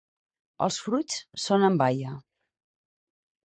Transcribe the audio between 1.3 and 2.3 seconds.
són en baia.